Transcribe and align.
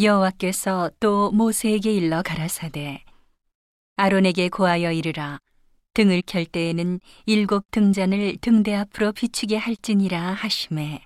여호와께서 0.00 0.92
또 1.00 1.32
모세에게 1.32 1.92
일러 1.92 2.22
가라사대 2.22 3.02
아론에게 3.96 4.48
고하여 4.48 4.92
이르라. 4.92 5.40
등을 5.94 6.22
켤 6.24 6.44
때에는 6.44 7.00
일곱 7.26 7.68
등잔을 7.72 8.36
등대 8.40 8.76
앞으로 8.76 9.10
비추게 9.10 9.56
할지니라 9.56 10.34
하심에 10.34 11.02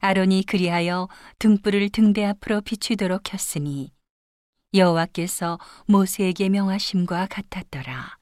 아론이 0.00 0.44
그리하여 0.44 1.08
등불을 1.38 1.88
등대 1.88 2.22
앞으로 2.26 2.60
비추도록 2.60 3.22
켰으니 3.24 3.90
여호와께서 4.74 5.58
모세에게 5.86 6.50
명하심과 6.50 7.28
같았더라. 7.30 8.18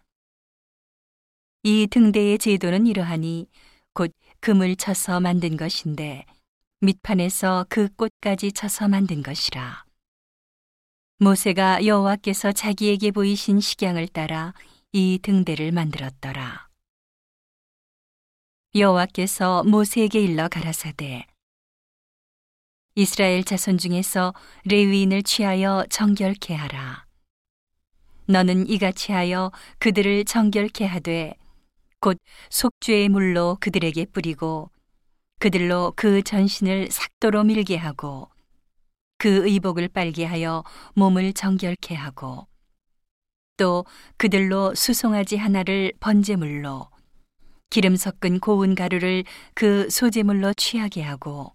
이 1.65 1.89
등대의 1.91 2.39
제도는 2.39 2.87
이러하니 2.87 3.49
곧 3.93 4.13
금을 4.39 4.77
쳐서 4.77 5.19
만든 5.19 5.57
것인데 5.57 6.25
밑판에서 6.81 7.67
그 7.69 7.89
꽃까지 7.97 8.53
쳐서 8.53 8.87
만든 8.87 9.25
것이라. 9.25 9.85
모세가 11.19 11.85
여호와께서 11.85 12.53
자기에게 12.53 13.11
보이신 13.11 13.59
식양을 13.59 14.07
따라 14.07 14.55
이 14.93 15.19
등대를 15.21 15.73
만들었더라. 15.73 16.69
여호와께서 18.77 19.65
모세에게 19.65 20.21
일러 20.21 20.47
가라사대 20.47 21.27
이스라엘 22.95 23.43
자손 23.43 23.79
중에서 23.79 24.33
레위인을 24.65 25.25
취하여 25.25 25.85
정결케 25.91 26.55
하라. 26.55 27.07
너는 28.27 28.69
이같이 28.69 29.11
하여 29.11 29.51
그들을 29.81 30.25
정결케 30.27 30.85
하되 30.85 31.35
곧 31.99 32.19
속죄의 32.51 33.09
물로 33.09 33.57
그들에게 33.59 34.05
뿌리고 34.07 34.71
그들로 35.39 35.93
그 35.97 36.23
전신을 36.23 36.91
삭도로 36.91 37.45
밀게 37.45 37.77
하고 37.77 38.29
그 39.19 39.49
의복을 39.49 39.89
빨게 39.89 40.25
하여 40.25 40.65
몸을 40.95 41.33
정결케 41.33 41.95
하고 41.95 42.47
또 43.57 43.85
그들로 44.17 44.75
수송아지 44.75 45.37
하나를 45.37 45.93
번제물로 46.01 46.89
기름 47.71 47.97
섞은 47.97 48.41
고운 48.41 48.75
가루를 48.75 49.25
그 49.55 49.91
소제물로 49.91 50.55
취하게 50.55 51.03
하고 51.03 51.55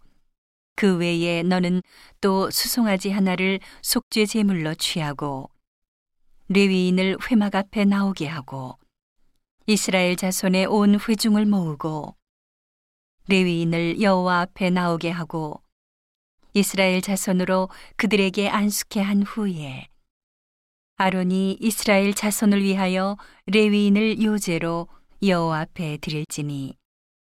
그 0.76 0.98
외에 0.98 1.44
너는 1.44 1.82
또 2.22 2.50
수송아지 2.52 3.12
하나를 3.12 3.60
속죄 3.82 4.26
제물로 4.26 4.76
취하고 4.76 5.50
레위인을 6.50 7.18
회막 7.30 7.56
앞에 7.56 7.86
나오게 7.86 8.28
하고 8.28 8.78
이스라엘 9.66 10.16
자손의 10.16 10.66
온 10.66 11.00
회중을 11.00 11.46
모으고 11.46 12.16
레위인을 13.28 14.02
여호와 14.02 14.42
앞에 14.42 14.70
나오게 14.70 15.10
하고 15.10 15.62
이스라엘 16.54 17.02
자손으로 17.02 17.70
그들에게 17.96 18.50
안숙해 18.50 19.02
한 19.02 19.24
후에 19.24 19.88
아론이 20.98 21.58
이스라엘 21.60 22.14
자손을 22.14 22.62
위하여 22.64 23.18
레위인을 23.48 24.22
요제로 24.22 24.88
여호와 25.26 25.62
앞에 25.62 25.98
드릴지니 25.98 26.78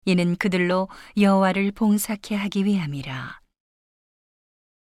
이는 0.06 0.36
그들로 0.36 0.90
여호와를 1.18 1.72
봉사케 1.72 2.36
하기 2.36 2.66
위함이라. 2.66 3.40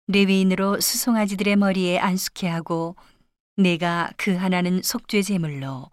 레위인으로 0.09 0.81
수송아지들의 0.81 1.57
머리에 1.57 1.99
안숙해 1.99 2.49
하고 2.49 2.97
내가 3.57 4.11
그 4.17 4.35
하나는 4.35 4.83
속죄 4.83 5.23
제물로 5.23 5.91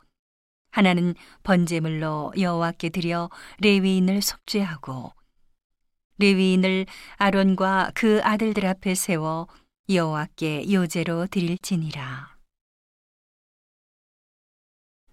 하나는 0.76 1.16
번제물로 1.44 2.34
여호와께 2.38 2.90
드려 2.90 3.30
레위인을 3.60 4.22
속죄하고 4.22 5.14
레위인을 6.18 6.86
아론과 7.16 7.92
그 7.96 8.20
아들들 8.22 8.66
앞에 8.66 8.94
세워 8.94 9.48
여호와께 9.88 10.70
요제로 10.74 11.28
드릴지니라. 11.28 12.36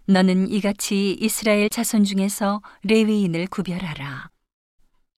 너는 0.07 0.49
이같이 0.49 1.17
이스라엘 1.21 1.69
자손 1.71 2.03
중에서 2.03 2.61
레위인을 2.83 3.47
구별하라. 3.47 4.31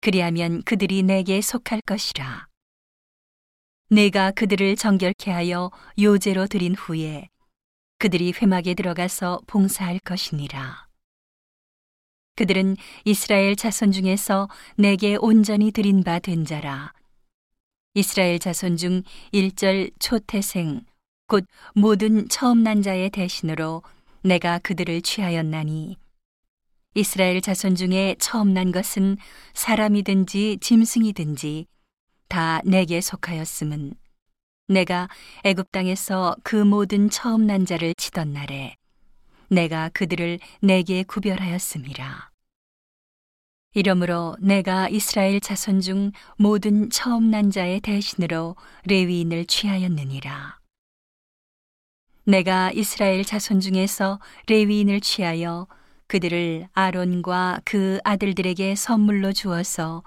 그리하면 0.03 0.63
그들이 0.65 1.05
내게 1.05 1.41
속할 1.41 1.81
것이라. 1.87 2.49
내가 3.89 4.31
그들을 4.31 4.77
정결케 4.77 5.31
하여 5.31 5.71
요제로 5.99 6.49
드린 6.49 6.75
후에 6.75 7.31
그들이 8.05 8.35
회막에 8.35 8.75
들어가서 8.75 9.41
봉사할 9.47 9.99
것이니라. 10.01 10.89
그들은 12.37 12.77
이스라엘 13.07 13.57
자손 13.57 13.93
중에서 13.93 14.51
내게 14.77 15.17
온전히 15.17 15.71
드린 15.71 16.05
바 16.05 16.19
된 16.19 16.45
자라. 16.45 16.93
이스라엘 17.95 18.39
자손 18.39 18.77
중 18.77 19.05
일절 19.33 19.91
초태생, 20.01 20.85
곧 21.29 21.47
모든 21.75 22.29
처음 22.29 22.63
난 22.63 22.83
자의 22.83 23.09
대신으로 23.09 23.83
내가 24.23 24.59
그들을 24.59 25.01
취하였나니, 25.01 25.97
이스라엘 26.97 27.41
자손 27.41 27.75
중에 27.75 28.17
처음 28.19 28.53
난 28.53 28.71
것은 28.71 29.17
사람이든지 29.55 30.59
짐승이든지 30.61 31.65
다 32.29 32.61
내게 32.67 33.01
속하였음은 33.01 33.95
내가 34.67 35.09
애굽 35.45 35.73
땅에서 35.73 36.37
그 36.43 36.57
모든 36.57 37.11
처음 37.11 37.47
난 37.47 37.67
자를 37.67 37.93
치던 37.95 38.33
날에 38.33 38.77
내가 39.49 39.91
그들을 39.91 40.39
내게 40.61 41.03
구별하였음이라. 41.03 42.31
이러므로 43.75 44.37
내가 44.41 44.89
이스라엘 44.89 45.41
자손 45.41 45.81
중 45.81 46.13
모든 46.39 46.89
처음 46.89 47.31
난 47.31 47.51
자의 47.51 47.81
대신으로 47.81 48.57
레위인을 48.87 49.45
취하였느니라. 49.45 50.59
내가 52.25 52.71
이스라엘 52.73 53.23
자손 53.23 53.61
중에서 53.61 54.19
레위인을 54.47 55.01
취하여 55.01 55.67
그들을 56.07 56.69
아론과 56.73 57.61
그 57.65 57.99
아들들에게 58.05 58.77
선물로 58.77 59.33
주어서 59.33 60.03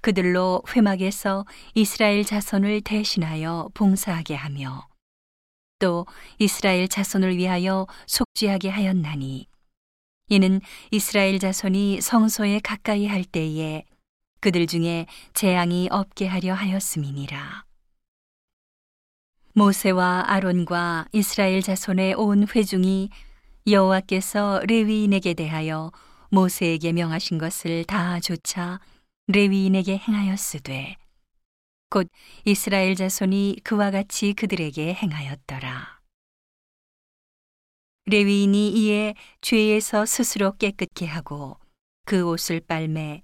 그들로 0.00 0.62
회막에서 0.74 1.44
이스라엘 1.74 2.24
자손을 2.24 2.80
대신하여 2.82 3.70
봉사하게 3.74 4.34
하며 4.34 4.86
또 5.78 6.06
이스라엘 6.38 6.88
자손을 6.88 7.36
위하여 7.36 7.86
속죄하게 8.06 8.68
하였나니 8.70 9.46
이는 10.28 10.60
이스라엘 10.90 11.38
자손이 11.38 12.00
성소에 12.00 12.60
가까이 12.60 13.06
할 13.06 13.24
때에 13.24 13.84
그들 14.40 14.66
중에 14.66 15.06
재앙이 15.34 15.88
없게 15.90 16.26
하려 16.26 16.54
하였음이니라. 16.54 17.64
모세와 19.54 20.24
아론과 20.26 21.06
이스라엘 21.12 21.62
자손의 21.62 22.14
온 22.14 22.46
회중이 22.46 23.10
여호와께서 23.66 24.60
레위인에게 24.66 25.34
대하여 25.34 25.92
모세에게 26.30 26.92
명하신 26.92 27.38
것을 27.38 27.84
다 27.84 28.20
조차 28.20 28.80
레위인에게 29.28 29.98
행하였으되 29.98 30.94
곧 31.90 32.08
이스라엘 32.44 32.94
자손이 32.94 33.56
그와 33.64 33.90
같이 33.90 34.32
그들에게 34.34 34.94
행하였더라. 34.94 36.00
레위인이 38.04 38.70
이에 38.70 39.14
죄에서 39.40 40.06
스스로 40.06 40.52
깨끗게 40.56 41.06
하고 41.06 41.58
그 42.04 42.24
옷을 42.24 42.60
빨매 42.60 43.22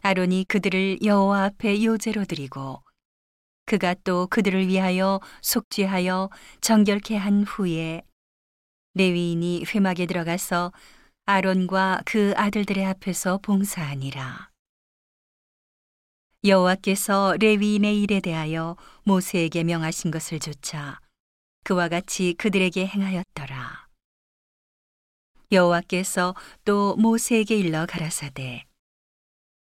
아론이 0.00 0.46
그들을 0.48 1.04
여호와 1.04 1.44
앞에 1.44 1.84
요제로 1.84 2.24
드리고 2.24 2.82
그가 3.66 3.94
또 4.04 4.26
그들을 4.28 4.68
위하여 4.68 5.20
속죄하여 5.42 6.30
정결케 6.62 7.14
한 7.14 7.42
후에 7.42 8.00
레위인이 8.94 9.64
회막에 9.66 10.06
들어가서 10.06 10.72
아론과 11.26 12.04
그 12.06 12.32
아들들의 12.36 12.86
앞에서 12.86 13.38
봉사하니라. 13.42 14.55
여호와께서 16.46 17.36
레위인의 17.40 18.00
일에 18.02 18.20
대하여 18.20 18.76
모세에게 19.02 19.64
명하신 19.64 20.12
것을 20.12 20.38
조차 20.38 21.00
그와 21.64 21.88
같이 21.88 22.34
그들에게 22.38 22.86
행하였더라. 22.86 23.88
여호와께서 25.50 26.36
또 26.64 26.94
모세에게 26.96 27.56
일러 27.56 27.84
가라사대 27.86 28.64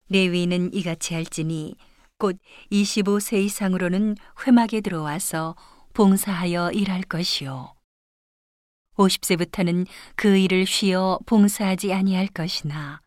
레위인은 0.10 0.74
이같이 0.74 1.14
할지니 1.14 1.76
곧 2.18 2.38
25세 2.70 3.42
이상으로는 3.44 4.16
회막에 4.46 4.82
들어와서 4.82 5.56
봉사하여 5.94 6.72
일할 6.72 7.04
것이요 7.04 7.74
50세부터는 8.96 9.88
그 10.16 10.36
일을 10.36 10.66
쉬어 10.66 11.20
봉사하지 11.26 11.94
아니할 11.94 12.28
것이나 12.28 13.03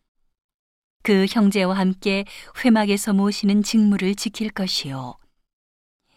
그 1.07 1.25
형제와 1.31 1.79
함께 1.79 2.25
회막에서 2.65 3.13
모시는 3.13 3.63
직무를 3.63 4.17
지킬 4.17 4.51
것이요. 4.51 5.17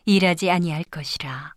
일하지 0.05 0.49
아니할 0.49 0.83
것이라. 0.83 1.53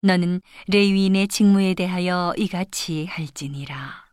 너는 0.00 0.40
레위인의 0.68 1.28
직무에 1.28 1.74
대하여 1.74 2.32
이같이 2.38 3.04
할지니라 3.04 4.09